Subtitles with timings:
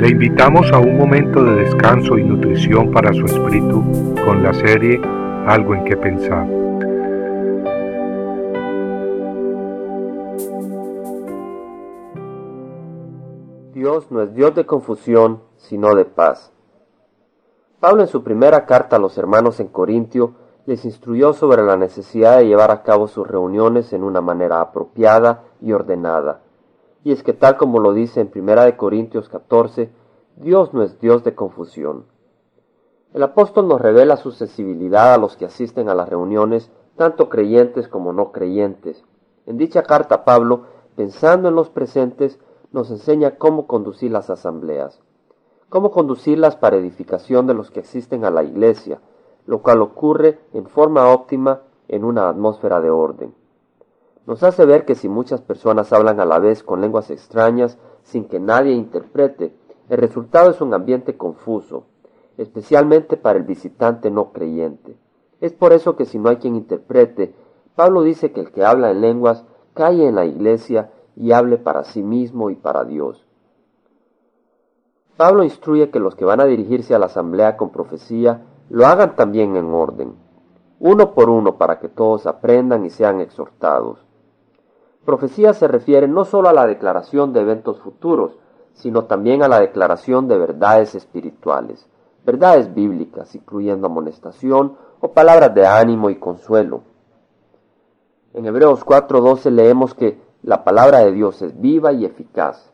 [0.00, 3.84] Le invitamos a un momento de descanso y nutrición para su espíritu
[4.24, 4.98] con la serie
[5.46, 6.46] Algo en que pensar.
[13.74, 16.50] Dios no es Dios de confusión, sino de paz.
[17.78, 20.32] Pablo en su primera carta a los hermanos en Corintio
[20.64, 25.42] les instruyó sobre la necesidad de llevar a cabo sus reuniones en una manera apropiada
[25.60, 26.40] y ordenada.
[27.04, 29.90] Y es que tal como lo dice en 1 Corintios 14,
[30.36, 32.06] Dios no es Dios de confusión.
[33.12, 37.88] El apóstol nos revela su sensibilidad a los que asisten a las reuniones, tanto creyentes
[37.88, 39.04] como no creyentes.
[39.46, 40.64] En dicha carta Pablo,
[40.96, 42.38] pensando en los presentes,
[42.72, 45.00] nos enseña cómo conducir las asambleas
[45.70, 49.00] cómo conducirlas para edificación de los que asisten a la iglesia,
[49.46, 53.34] lo cual ocurre en forma óptima en una atmósfera de orden.
[54.26, 58.26] Nos hace ver que si muchas personas hablan a la vez con lenguas extrañas sin
[58.26, 59.54] que nadie interprete,
[59.88, 61.84] el resultado es un ambiente confuso,
[62.38, 64.96] especialmente para el visitante no creyente.
[65.40, 67.34] Es por eso que si no hay quien interprete,
[67.74, 71.84] Pablo dice que el que habla en lenguas calle en la iglesia y hable para
[71.84, 73.26] sí mismo y para Dios.
[75.16, 79.16] Pablo instruye que los que van a dirigirse a la asamblea con profecía lo hagan
[79.16, 80.14] también en orden,
[80.78, 84.06] uno por uno para que todos aprendan y sean exhortados.
[85.04, 88.38] Profecía se refiere no solo a la declaración de eventos futuros,
[88.74, 91.88] sino también a la declaración de verdades espirituales,
[92.24, 96.82] verdades bíblicas, incluyendo amonestación o palabras de ánimo y consuelo.
[98.34, 102.70] En Hebreos 4:12 leemos que la palabra de Dios es viva y eficaz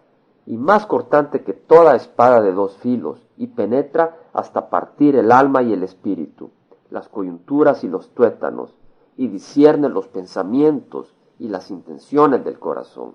[0.46, 5.62] y más cortante que toda espada de dos filos, y penetra hasta partir el alma
[5.62, 6.50] y el espíritu,
[6.88, 8.74] las coyunturas y los tuétanos,
[9.16, 13.14] y discierne los pensamientos y las intenciones del corazón.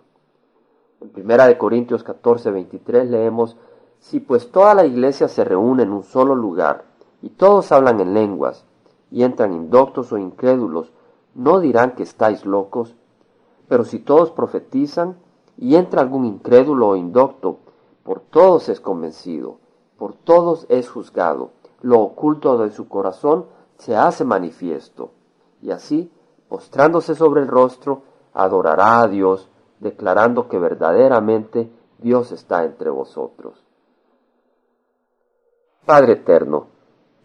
[1.01, 3.57] En primera de Corintios 14, 23 leemos,
[3.99, 6.85] Si pues toda la iglesia se reúne en un solo lugar,
[7.21, 8.65] y todos hablan en lenguas,
[9.09, 10.91] y entran indoctos o incrédulos,
[11.35, 12.95] ¿no dirán que estáis locos?
[13.67, 15.17] Pero si todos profetizan,
[15.57, 17.59] y entra algún incrédulo o indocto,
[18.03, 19.57] por todos es convencido,
[19.97, 23.45] por todos es juzgado, lo oculto de su corazón
[23.77, 25.11] se hace manifiesto,
[25.61, 26.11] y así,
[26.47, 29.49] postrándose sobre el rostro, adorará a Dios,
[29.79, 33.63] declarando que verdaderamente Dios está entre vosotros.
[35.85, 36.67] Padre eterno,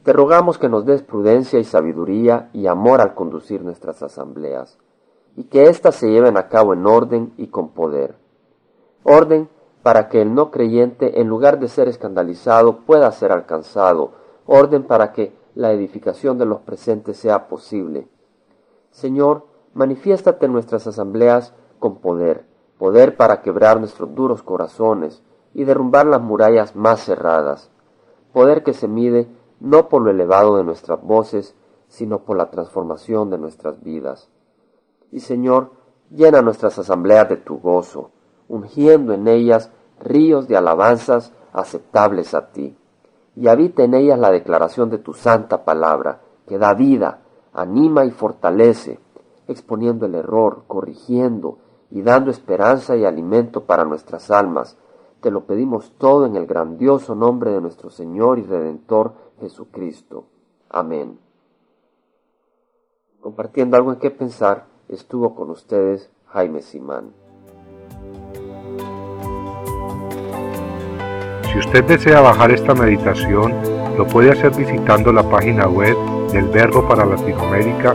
[0.02, 4.78] te rogamos que nos des prudencia y sabiduría y amor al conducir nuestras asambleas,
[5.36, 8.16] y que éstas se lleven a cabo en orden y con poder
[9.06, 9.48] orden
[9.82, 14.10] para que el no creyente, en lugar de ser escandalizado, pueda ser alcanzado,
[14.44, 18.08] orden para que la edificación de los presentes sea posible.
[18.90, 22.46] Señor, manifiéstate en nuestras asambleas con poder,
[22.78, 25.22] poder para quebrar nuestros duros corazones
[25.52, 27.70] y derrumbar las murallas más cerradas,
[28.32, 29.28] poder que se mide
[29.60, 31.54] no por lo elevado de nuestras voces,
[31.88, 34.30] sino por la transformación de nuestras vidas.
[35.12, 35.72] Y Señor,
[36.10, 38.12] llena nuestras asambleas de tu gozo,
[38.48, 39.70] ungiendo en ellas
[40.00, 42.78] ríos de alabanzas aceptables a ti.
[43.34, 47.20] Y habita en ellas la declaración de tu santa palabra, que da vida,
[47.52, 49.00] anima y fortalece,
[49.48, 51.58] exponiendo el error, corrigiendo
[51.90, 54.76] y dando esperanza y alimento para nuestras almas.
[55.20, 60.24] Te lo pedimos todo en el grandioso nombre de nuestro Señor y Redentor Jesucristo.
[60.68, 61.18] Amén.
[63.20, 67.12] Compartiendo algo en qué pensar, estuvo con ustedes Jaime Simán.
[71.50, 73.54] Si usted desea bajar esta meditación,
[73.96, 75.96] lo puede hacer visitando la página web
[76.30, 77.94] del Verbo para Latinoamérica